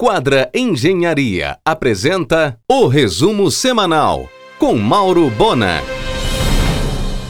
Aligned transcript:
Quadra 0.00 0.48
Engenharia 0.54 1.58
apresenta 1.64 2.56
o 2.70 2.86
resumo 2.86 3.50
semanal 3.50 4.28
com 4.56 4.76
Mauro 4.76 5.28
Bona. 5.28 5.82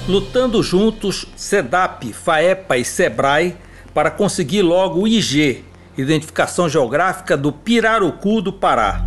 Lutando 0.07 0.63
juntos, 0.63 1.25
SEDAP, 1.35 2.13
FAEPA 2.13 2.77
e 2.77 2.85
SEBRAE 2.85 3.57
para 3.95 4.11
conseguir 4.11 4.61
logo 4.61 5.01
o 5.01 5.09
IG, 5.09 5.65
Identificação 5.97 6.69
Geográfica 6.69 7.39
do 7.39 7.51
Pirarucu 7.55 8.43
do 8.43 8.53
Pará. 8.53 9.07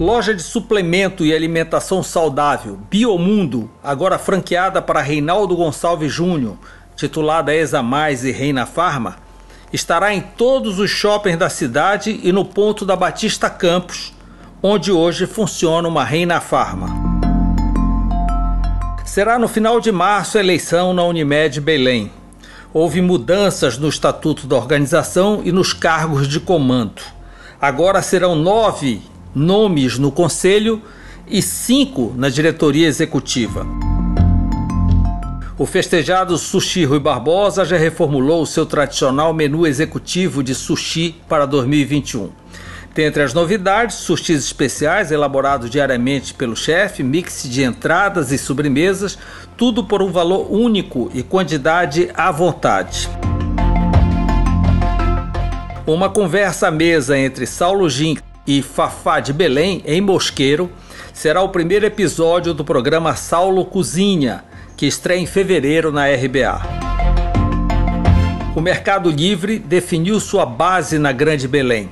Loja 0.00 0.34
de 0.34 0.42
suplemento 0.42 1.24
e 1.24 1.32
alimentação 1.32 2.02
saudável 2.02 2.76
Biomundo, 2.90 3.70
agora 3.84 4.18
franqueada 4.18 4.82
para 4.82 5.00
Reinaldo 5.00 5.54
Gonçalves 5.54 6.12
Júnior, 6.12 6.58
titulada 6.96 7.54
Exa 7.54 7.84
Mais 7.84 8.24
e 8.24 8.32
Reina 8.32 8.66
Farma, 8.66 9.27
estará 9.72 10.14
em 10.14 10.20
todos 10.20 10.78
os 10.78 10.90
shoppings 10.90 11.38
da 11.38 11.48
cidade 11.48 12.20
e 12.22 12.32
no 12.32 12.44
ponto 12.44 12.84
da 12.84 12.96
Batista 12.96 13.50
Campos, 13.50 14.14
onde 14.62 14.90
hoje 14.90 15.26
funciona 15.26 15.88
uma 15.88 16.04
Reina 16.04 16.40
Farma. 16.40 16.88
Será 19.04 19.38
no 19.38 19.48
final 19.48 19.80
de 19.80 19.90
março 19.90 20.36
a 20.36 20.40
eleição 20.40 20.92
na 20.92 21.02
Unimed 21.02 21.60
Belém. 21.60 22.12
Houve 22.72 23.00
mudanças 23.00 23.78
no 23.78 23.88
estatuto 23.88 24.46
da 24.46 24.56
organização 24.56 25.40
e 25.44 25.50
nos 25.50 25.72
cargos 25.72 26.28
de 26.28 26.38
comando. 26.38 27.02
Agora 27.60 28.02
serão 28.02 28.36
nove 28.36 29.02
nomes 29.34 29.98
no 29.98 30.12
conselho 30.12 30.82
e 31.26 31.42
cinco 31.42 32.12
na 32.16 32.28
diretoria 32.28 32.86
executiva. 32.86 33.66
O 35.58 35.66
festejado 35.66 36.38
Sushi 36.38 36.84
Rui 36.84 37.00
Barbosa 37.00 37.64
já 37.64 37.76
reformulou 37.76 38.42
o 38.42 38.46
seu 38.46 38.64
tradicional 38.64 39.34
menu 39.34 39.66
executivo 39.66 40.40
de 40.40 40.54
sushi 40.54 41.16
para 41.28 41.46
2021. 41.46 42.30
Dentre 42.94 43.24
as 43.24 43.34
novidades, 43.34 43.96
sushis 43.96 44.44
especiais 44.44 45.10
elaborados 45.10 45.68
diariamente 45.68 46.32
pelo 46.32 46.54
chefe, 46.54 47.02
mix 47.02 47.42
de 47.42 47.64
entradas 47.64 48.30
e 48.30 48.38
sobremesas, 48.38 49.18
tudo 49.56 49.82
por 49.82 50.00
um 50.00 50.12
valor 50.12 50.46
único 50.48 51.10
e 51.12 51.24
quantidade 51.24 52.08
à 52.14 52.30
vontade. 52.30 53.08
Uma 55.84 56.08
conversa 56.08 56.68
à 56.68 56.70
mesa 56.70 57.18
entre 57.18 57.46
Saulo 57.46 57.90
Gin 57.90 58.16
e 58.46 58.62
Fafá 58.62 59.18
de 59.18 59.32
Belém, 59.32 59.82
em 59.84 60.00
Mosqueiro, 60.00 60.70
será 61.12 61.42
o 61.42 61.48
primeiro 61.48 61.84
episódio 61.84 62.54
do 62.54 62.64
programa 62.64 63.16
Saulo 63.16 63.64
Cozinha, 63.64 64.44
que 64.78 64.86
estreia 64.86 65.18
em 65.18 65.26
fevereiro 65.26 65.90
na 65.90 66.06
RBA. 66.06 66.62
O 68.54 68.60
Mercado 68.60 69.10
Livre 69.10 69.58
definiu 69.58 70.20
sua 70.20 70.46
base 70.46 71.00
na 71.00 71.10
Grande 71.10 71.48
Belém. 71.48 71.90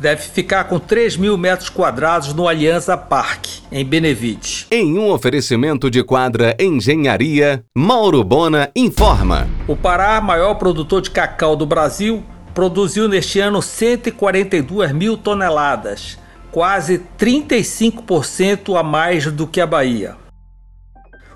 Deve 0.00 0.22
ficar 0.22 0.64
com 0.64 0.78
3 0.78 1.16
mil 1.16 1.38
metros 1.38 1.70
quadrados 1.70 2.34
no 2.34 2.48
Aliança 2.48 2.96
Parque, 2.96 3.62
em 3.70 3.84
Benevite. 3.84 4.66
Em 4.72 4.98
um 4.98 5.08
oferecimento 5.10 5.88
de 5.88 6.02
quadra 6.02 6.54
Engenharia, 6.58 7.64
Mauro 7.74 8.22
Bona 8.24 8.70
informa. 8.74 9.48
O 9.68 9.76
Pará, 9.76 10.20
maior 10.20 10.56
produtor 10.56 11.00
de 11.00 11.12
cacau 11.12 11.54
do 11.54 11.64
Brasil, 11.64 12.24
produziu 12.52 13.08
neste 13.08 13.38
ano 13.38 13.62
142 13.62 14.92
mil 14.92 15.16
toneladas, 15.16 16.18
quase 16.50 17.00
35% 17.16 18.78
a 18.78 18.82
mais 18.82 19.30
do 19.30 19.46
que 19.46 19.60
a 19.60 19.66
Bahia. 19.66 20.16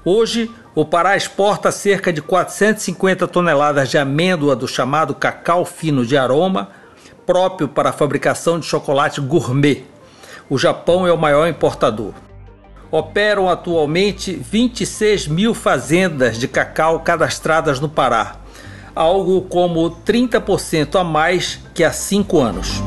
Hoje, 0.05 0.51
o 0.75 0.85
Pará 0.85 1.17
exporta 1.17 1.73
cerca 1.73 2.13
de 2.13 2.23
450 2.23 3.27
toneladas 3.27 3.89
de 3.89 3.99
amêndoa 3.99 4.55
do 4.55 4.69
chamado 4.69 5.15
cacau 5.15 5.65
fino 5.65 6.07
de 6.07 6.17
aroma, 6.17 6.71
próprio 7.27 7.67
para 7.67 7.91
a 7.91 7.93
fabricação 7.93 8.59
de 8.59 8.67
chocolate 8.67 9.21
gourmet. 9.21 9.85
O 10.49 10.57
Japão 10.57 11.07
é 11.07 11.13
o 11.13 11.19
maior 11.19 11.49
importador. 11.49 12.13
Operam 12.91 13.49
atualmente 13.49 14.33
26 14.33 15.27
mil 15.27 15.55
fazendas 15.55 16.39
de 16.39 16.47
cacau 16.47 17.01
cadastradas 17.01 17.81
no 17.81 17.89
Pará, 17.89 18.37
algo 18.95 19.43
como 19.43 19.91
30% 19.91 21.01
a 21.01 21.05
mais 21.05 21.61
que 21.75 21.83
há 21.83 21.93
cinco 21.93 22.41
anos. 22.41 22.81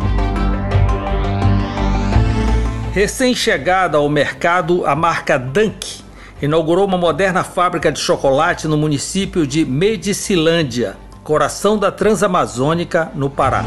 Recém-chegada 2.94 3.98
ao 3.98 4.08
mercado, 4.08 4.86
a 4.86 4.96
marca 4.96 5.38
Dunk 5.38 6.03
inaugurou 6.44 6.86
uma 6.86 6.98
moderna 6.98 7.42
fábrica 7.42 7.90
de 7.90 8.00
chocolate 8.00 8.68
no 8.68 8.76
município 8.76 9.48
de 9.48 9.64
Medicilândia, 9.64 10.98
coração 11.24 11.78
da 11.78 11.90
Transamazônica, 11.90 13.10
no 13.16 13.30
Pará. 13.30 13.64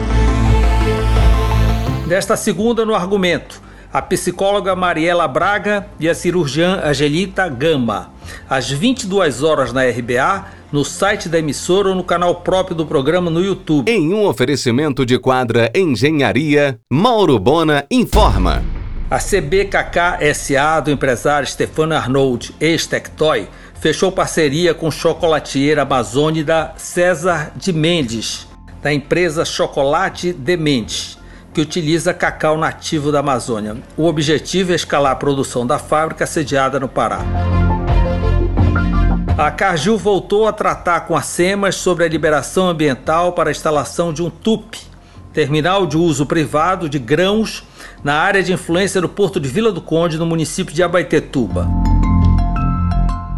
Nesta 2.07 2.37
segunda, 2.37 2.85
no 2.85 2.95
argumento, 2.95 3.63
a 3.91 4.03
psicóloga 4.03 4.77
Mariela 4.77 5.27
Braga 5.27 5.87
e 5.99 6.07
a 6.07 6.15
cirurgiã 6.15 6.83
Angelita 6.85 7.49
Gama, 7.49 8.11
às 8.47 8.71
22 8.71 9.43
horas 9.43 9.73
na 9.73 9.83
RBA, 9.85 10.45
no 10.71 10.85
site 10.85 11.31
da 11.31 11.39
emissora 11.39 11.89
ou 11.89 11.95
no 11.95 12.05
canal 12.05 12.43
próprio 12.43 12.77
do 12.77 12.85
programa 12.85 13.31
no 13.31 13.43
YouTube. 13.43 13.91
Em 13.91 14.13
um 14.13 14.27
oferecimento 14.27 15.07
de 15.07 15.19
quadra 15.19 15.73
Engenharia, 15.75 16.79
Mauro 16.93 17.39
Bona 17.39 17.87
informa. 17.91 18.63
A 19.09 19.19
CBKK 19.19 20.35
SA 20.35 20.81
do 20.81 20.91
empresário 20.91 21.47
Stefano 21.47 21.95
Arnold, 21.95 22.53
ex-Tectoy, 22.61 23.49
fechou 23.79 24.11
parceria 24.11 24.75
com 24.75 24.89
o 24.89 24.93
chocolatier 24.93 25.79
amazônida 25.79 26.73
César 26.77 27.53
de 27.55 27.73
Mendes, 27.73 28.49
da 28.83 28.93
empresa 28.93 29.45
Chocolate 29.45 30.33
de 30.33 30.57
Mendes, 30.57 31.17
que 31.55 31.61
utiliza 31.61 32.13
cacau 32.13 32.59
nativo 32.59 33.13
da 33.13 33.21
Amazônia. 33.21 33.77
O 33.97 34.07
objetivo 34.07 34.73
é 34.73 34.75
escalar 34.75 35.13
a 35.13 35.17
produção 35.17 35.65
da 35.65 35.79
fábrica 35.79 36.27
sediada 36.27 36.81
no 36.81 36.89
Pará. 36.89 37.21
A 39.39 39.53
Cargill 39.53 39.99
voltou 39.99 40.49
a 40.49 40.53
tratar 40.53 41.03
com 41.03 41.15
a 41.15 41.23
SEMAS 41.23 41.77
sobre 41.77 42.05
a 42.05 42.09
liberação 42.09 42.69
ambiental 42.69 43.35
para 43.35 43.51
a 43.51 43.53
instalação 43.53 44.13
de 44.13 44.21
um 44.21 44.31
TUP, 44.31 44.77
terminal 45.37 45.87
de 45.87 45.99
uso 45.99 46.25
privado 46.25 46.89
de 46.89 46.99
grãos, 46.99 47.63
na 48.03 48.15
área 48.15 48.43
de 48.43 48.55
influência 48.55 49.03
do 49.03 49.09
Porto 49.09 49.39
de 49.39 49.47
Vila 49.51 49.71
do 49.71 49.83
Conde, 49.83 50.17
no 50.17 50.25
município 50.25 50.75
de 50.75 50.83
Abaetetuba. 50.83 51.69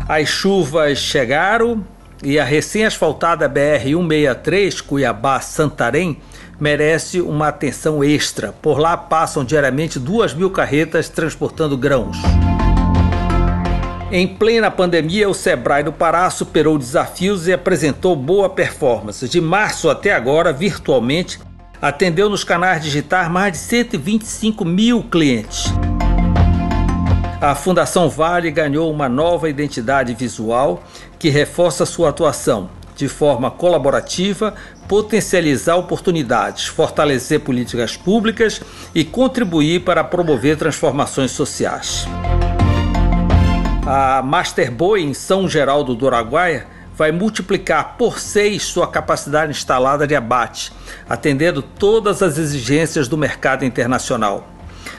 As 0.09 0.29
chuvas 0.29 0.99
chegaram 0.99 1.85
e 2.23 2.39
a 2.39 2.45
recém-asfaltada 2.45 3.51
BR-163 3.51 4.81
Cuiabá-Santarém 4.81 6.19
merece 6.61 7.21
uma 7.21 7.49
atenção 7.49 8.05
extra. 8.05 8.53
Por 8.53 8.79
lá 8.79 8.97
passam 8.97 9.45
diariamente 9.45 9.99
duas 9.99 10.33
mil 10.33 10.51
carretas 10.51 11.09
transportando 11.09 11.77
grãos. 11.77 12.17
Em 14.13 14.29
plena 14.29 14.71
pandemia, 14.71 15.29
o 15.29 15.35
Sebrae 15.35 15.83
do 15.83 15.93
Pará 15.93 16.31
superou 16.31 16.79
desafios 16.79 17.49
e 17.49 17.53
apresentou 17.53 18.15
boa 18.15 18.49
performance. 18.49 19.29
De 19.29 19.41
março 19.41 19.91
até 19.91 20.13
agora, 20.13 20.53
virtualmente, 20.53 21.41
atendeu 21.81 22.29
nos 22.29 22.45
canais 22.45 22.83
digitais 22.83 23.31
mais 23.31 23.53
de 23.53 23.59
125 23.59 24.65
mil 24.65 25.03
clientes. 25.03 25.65
A 27.41 27.55
Fundação 27.55 28.09
Vale 28.09 28.51
ganhou 28.51 28.93
uma 28.93 29.09
nova 29.09 29.49
identidade 29.49 30.13
visual 30.13 30.83
que 31.19 31.29
reforça 31.29 31.87
sua 31.87 32.09
atuação 32.09 32.69
de 32.97 33.07
forma 33.07 33.49
colaborativa, 33.49 34.55
potencializar 34.89 35.77
oportunidades, 35.77 36.67
fortalecer 36.67 37.39
políticas 37.39 37.97
públicas 37.97 38.61
e 38.93 39.05
contribuir 39.05 39.85
para 39.85 40.03
promover 40.03 40.57
transformações 40.57 41.31
sociais. 41.31 42.09
A 43.87 44.21
Master 44.21 44.75
em 44.99 45.15
São 45.15 45.49
Geraldo 45.49 45.95
do 45.95 46.09
Araguaia 46.09 46.67
vai 46.99 47.13
multiplicar 47.13 47.95
por 47.97 48.19
seis 48.19 48.65
sua 48.65 48.89
capacidade 48.89 49.53
instalada 49.53 50.05
de 50.05 50.17
abate, 50.17 50.73
atendendo 51.09 51.63
todas 51.63 52.23
as 52.25 52.37
exigências 52.37 53.07
do 53.07 53.17
mercado 53.17 53.65
internacional. 53.65 54.49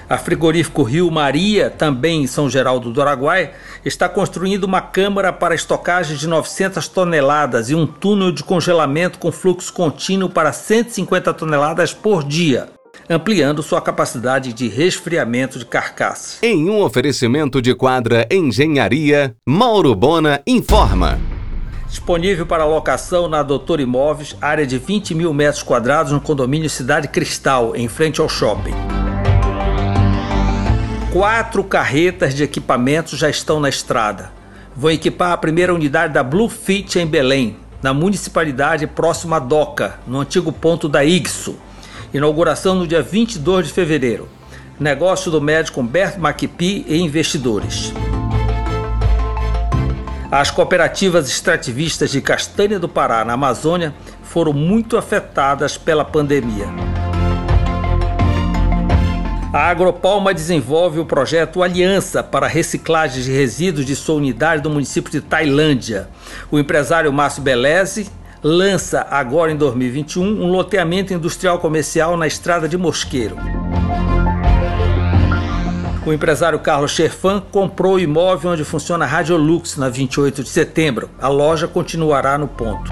A 0.09 0.17
frigorífico 0.17 0.81
Rio 0.81 1.11
Maria, 1.11 1.69
também 1.69 2.23
em 2.23 2.27
São 2.27 2.49
Geraldo 2.49 2.91
do 2.91 3.01
Araguaia, 3.01 3.51
está 3.83 4.07
construindo 4.07 4.63
uma 4.63 4.81
câmara 4.81 5.33
para 5.33 5.53
estocagem 5.53 6.15
de 6.15 6.27
900 6.27 6.87
toneladas 6.87 7.69
e 7.69 7.75
um 7.75 7.85
túnel 7.85 8.31
de 8.31 8.43
congelamento 8.43 9.19
com 9.19 9.31
fluxo 9.31 9.71
contínuo 9.73 10.29
para 10.29 10.53
150 10.53 11.33
toneladas 11.33 11.93
por 11.93 12.23
dia 12.23 12.69
ampliando 13.09 13.63
sua 13.63 13.81
capacidade 13.81 14.53
de 14.53 14.67
resfriamento 14.67 15.57
de 15.57 15.65
carcaças. 15.65 16.37
Em 16.43 16.69
um 16.69 16.79
oferecimento 16.79 17.59
de 17.59 17.73
quadra 17.73 18.27
Engenharia, 18.29 19.35
Mauro 19.47 19.95
Bona 19.95 20.43
informa. 20.45 21.19
Disponível 21.89 22.45
para 22.45 22.65
locação 22.65 23.27
na 23.27 23.43
Doutor 23.43 23.79
Imóveis, 23.79 24.35
área 24.39 24.65
de 24.65 24.77
20 24.77 25.13
mil 25.15 25.33
metros 25.33 25.63
quadrados 25.63 26.11
no 26.11 26.21
condomínio 26.21 26.69
Cidade 26.69 27.07
Cristal, 27.07 27.75
em 27.75 27.87
frente 27.87 28.21
ao 28.21 28.29
shopping. 28.29 28.73
Quatro 31.11 31.63
carretas 31.63 32.33
de 32.35 32.43
equipamentos 32.43 33.17
já 33.17 33.29
estão 33.29 33.59
na 33.59 33.67
estrada. 33.67 34.31
Vão 34.75 34.91
equipar 34.91 35.31
a 35.31 35.37
primeira 35.37 35.73
unidade 35.73 36.13
da 36.13 36.23
Blue 36.23 36.47
Fit 36.47 36.99
em 36.99 37.07
Belém, 37.07 37.57
na 37.81 37.93
municipalidade 37.93 38.87
próxima 38.87 39.37
à 39.37 39.39
DOCA, 39.39 39.99
no 40.05 40.19
antigo 40.19 40.51
ponto 40.51 40.87
da 40.87 41.03
IGSO 41.03 41.57
Inauguração 42.11 42.73
no 42.73 42.87
dia 42.87 43.03
22 43.03 43.67
de 43.67 43.73
fevereiro. 43.73 44.27
Negócio 44.79 45.29
do 45.29 45.39
médico 45.39 45.79
Humberto 45.79 46.19
Maquipi 46.19 46.83
e 46.87 46.99
investidores. 46.99 47.93
As 50.31 50.51
cooperativas 50.51 51.27
extrativistas 51.27 52.11
de 52.11 52.21
castanha 52.21 52.77
do 52.77 52.87
Pará, 52.87 53.25
na 53.25 53.33
Amazônia, 53.33 53.95
foram 54.21 54.53
muito 54.53 54.95
afetadas 54.95 55.75
pela 55.75 56.05
pandemia. 56.05 56.67
A 59.51 59.69
Agropalma 59.69 60.31
desenvolve 60.31 60.99
o 60.99 61.05
projeto 61.05 61.63
Aliança 61.63 62.21
para 62.21 62.45
reciclagem 62.45 63.23
de 63.23 63.31
resíduos 63.31 63.87
de 63.87 63.95
sua 63.95 64.15
unidade 64.15 64.61
do 64.61 64.69
município 64.69 65.11
de 65.11 65.19
Tailândia. 65.19 66.07
O 66.51 66.59
empresário 66.59 67.11
Márcio 67.11 67.41
Beleze 67.41 68.07
lança 68.43 69.07
agora 69.09 69.51
em 69.51 69.55
2021 69.55 70.23
um 70.23 70.51
loteamento 70.51 71.11
industrial 71.11 71.57
comercial 71.57 72.15
na 72.15 72.27
estrada 72.27 72.69
de 72.69 72.77
Mosqueiro. 72.77 73.35
O 76.09 76.13
empresário 76.13 76.57
Carlos 76.57 76.89
Cherfan 76.89 77.39
comprou 77.39 77.93
o 77.93 77.99
imóvel 77.99 78.49
onde 78.49 78.63
funciona 78.63 79.05
a 79.05 79.07
Radiolux 79.07 79.77
na 79.77 79.89
28 79.89 80.41
de 80.41 80.49
setembro. 80.49 81.07
A 81.21 81.27
loja 81.27 81.67
continuará 81.67 82.35
no 82.35 82.47
ponto. 82.47 82.91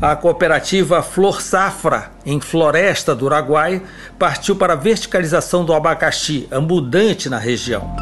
A 0.00 0.16
cooperativa 0.16 1.02
Flor 1.02 1.42
Safra, 1.42 2.12
em 2.24 2.40
Floresta 2.40 3.14
do 3.14 3.26
Uruguai, 3.26 3.82
partiu 4.18 4.56
para 4.56 4.72
a 4.72 4.76
verticalização 4.76 5.66
do 5.66 5.74
abacaxi, 5.74 6.48
abundante 6.50 7.28
na 7.28 7.36
região. 7.36 7.94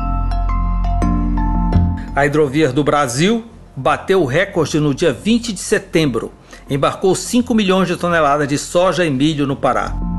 A 2.14 2.24
Hidrovias 2.24 2.72
do 2.72 2.84
Brasil 2.84 3.44
bateu 3.74 4.22
o 4.22 4.24
recorde 4.24 4.78
no 4.78 4.94
dia 4.94 5.12
20 5.12 5.52
de 5.52 5.58
setembro. 5.58 6.32
Embarcou 6.70 7.12
5 7.16 7.52
milhões 7.56 7.88
de 7.88 7.96
toneladas 7.96 8.46
de 8.46 8.56
soja 8.56 9.04
e 9.04 9.10
milho 9.10 9.48
no 9.48 9.56
Pará. 9.56 10.09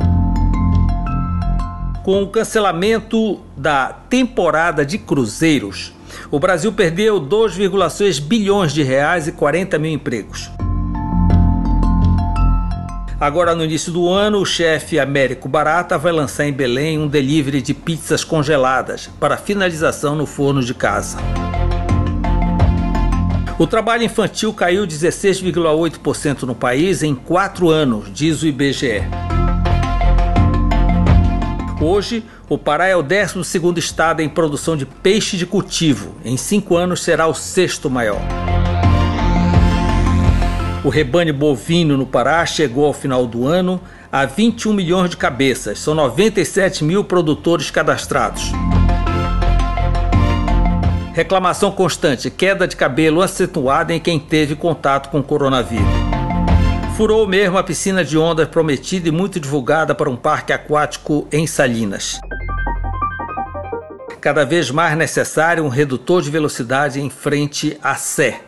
Com 2.03 2.23
o 2.23 2.27
cancelamento 2.27 3.41
da 3.55 3.93
temporada 4.09 4.83
de 4.83 4.97
cruzeiros, 4.97 5.93
o 6.31 6.39
Brasil 6.39 6.73
perdeu 6.73 7.21
2,6 7.21 8.19
bilhões 8.19 8.73
de 8.73 8.81
reais 8.81 9.27
e 9.27 9.31
40 9.31 9.77
mil 9.77 9.91
empregos. 9.91 10.49
Agora, 13.19 13.53
no 13.53 13.63
início 13.63 13.91
do 13.91 14.09
ano, 14.09 14.39
o 14.39 14.45
chefe 14.45 14.99
Américo 14.99 15.47
Barata 15.47 15.95
vai 15.95 16.11
lançar 16.11 16.47
em 16.47 16.51
Belém 16.51 16.97
um 16.97 17.07
delivery 17.07 17.61
de 17.61 17.75
pizzas 17.75 18.23
congeladas 18.23 19.07
para 19.19 19.37
finalização 19.37 20.15
no 20.15 20.25
forno 20.25 20.63
de 20.63 20.73
casa. 20.73 21.19
O 23.59 23.67
trabalho 23.67 24.01
infantil 24.01 24.51
caiu 24.53 24.87
16,8% 24.87 26.41
no 26.43 26.55
país 26.55 27.03
em 27.03 27.13
quatro 27.13 27.69
anos, 27.69 28.11
diz 28.11 28.41
o 28.41 28.47
IBGE. 28.47 29.03
Hoje, 31.81 32.23
o 32.47 32.59
Pará 32.59 32.85
é 32.85 32.95
o 32.95 33.01
12 33.01 33.41
estado 33.79 34.21
em 34.21 34.29
produção 34.29 34.77
de 34.77 34.85
peixe 34.85 35.35
de 35.35 35.47
cultivo. 35.47 36.15
Em 36.23 36.37
cinco 36.37 36.77
anos 36.77 37.01
será 37.01 37.25
o 37.25 37.33
sexto 37.33 37.89
maior. 37.89 38.21
O 40.83 40.89
rebanho 40.89 41.33
bovino 41.33 41.97
no 41.97 42.05
Pará 42.05 42.45
chegou 42.45 42.85
ao 42.85 42.93
final 42.93 43.25
do 43.25 43.47
ano 43.47 43.81
a 44.11 44.25
21 44.25 44.73
milhões 44.73 45.09
de 45.09 45.17
cabeças. 45.17 45.79
São 45.79 45.95
97 45.95 46.83
mil 46.83 47.03
produtores 47.03 47.71
cadastrados. 47.71 48.51
Reclamação 51.13 51.71
constante, 51.71 52.29
queda 52.29 52.67
de 52.67 52.75
cabelo 52.75 53.23
acentuada 53.23 53.91
em 53.91 53.99
quem 53.99 54.19
teve 54.19 54.55
contato 54.55 55.09
com 55.09 55.19
o 55.19 55.23
coronavírus. 55.23 56.10
Furou 56.95 57.25
mesmo 57.25 57.57
a 57.57 57.63
piscina 57.63 58.03
de 58.03 58.17
ondas 58.17 58.47
prometida 58.47 59.07
e 59.07 59.11
muito 59.11 59.39
divulgada 59.39 59.95
para 59.95 60.09
um 60.09 60.15
parque 60.15 60.53
aquático 60.53 61.27
em 61.31 61.47
Salinas. 61.47 62.19
Cada 64.19 64.45
vez 64.45 64.69
mais 64.69 64.95
necessário 64.95 65.63
um 65.63 65.69
redutor 65.69 66.21
de 66.21 66.29
velocidade 66.29 67.01
em 67.01 67.09
frente 67.09 67.77
à 67.81 67.95
Sé. 67.95 68.41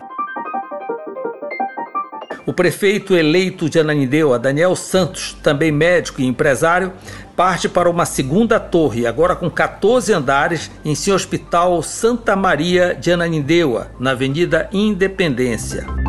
O 2.45 2.51
prefeito 2.51 3.15
eleito 3.15 3.69
de 3.69 3.79
Ananindeua, 3.79 4.37
Daniel 4.37 4.75
Santos, 4.75 5.35
também 5.41 5.71
médico 5.71 6.21
e 6.21 6.25
empresário, 6.25 6.91
parte 7.37 7.69
para 7.69 7.89
uma 7.89 8.05
segunda 8.05 8.59
torre, 8.59 9.07
agora 9.07 9.33
com 9.33 9.49
14 9.49 10.11
andares, 10.11 10.69
em 10.83 10.93
seu 10.93 11.15
hospital 11.15 11.81
Santa 11.81 12.35
Maria 12.35 12.93
de 12.93 13.11
Ananindeua, 13.11 13.91
na 13.97 14.11
Avenida 14.11 14.69
Independência. 14.73 16.02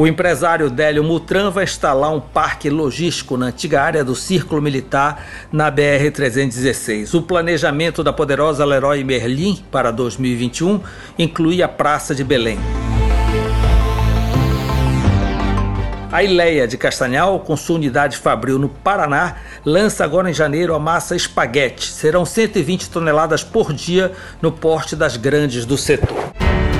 O 0.00 0.06
empresário 0.06 0.70
Délio 0.70 1.04
Mutran 1.04 1.50
vai 1.50 1.64
instalar 1.64 2.10
um 2.10 2.20
parque 2.20 2.70
logístico 2.70 3.36
na 3.36 3.48
antiga 3.48 3.82
área 3.82 4.02
do 4.02 4.14
Círculo 4.14 4.62
Militar 4.62 5.26
na 5.52 5.70
BR-316. 5.70 7.12
O 7.12 7.20
planejamento 7.20 8.02
da 8.02 8.10
poderosa 8.10 8.64
Leroy 8.64 9.04
Merlin 9.04 9.62
para 9.70 9.90
2021 9.90 10.80
inclui 11.18 11.62
a 11.62 11.68
Praça 11.68 12.14
de 12.14 12.24
Belém. 12.24 12.58
A 16.10 16.24
Ileia 16.24 16.66
de 16.66 16.78
Castanhal, 16.78 17.40
com 17.40 17.54
sua 17.54 17.76
unidade 17.76 18.16
fabril 18.16 18.58
no 18.58 18.70
Paraná, 18.70 19.36
lança 19.66 20.02
agora 20.02 20.30
em 20.30 20.32
janeiro 20.32 20.74
a 20.74 20.78
massa 20.78 21.14
espaguete. 21.14 21.84
Serão 21.84 22.24
120 22.24 22.88
toneladas 22.88 23.44
por 23.44 23.70
dia 23.70 24.12
no 24.40 24.50
porte 24.50 24.96
das 24.96 25.18
grandes 25.18 25.66
do 25.66 25.76
setor. 25.76 26.39